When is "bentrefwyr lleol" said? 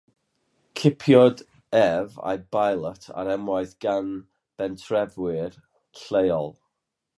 4.61-6.53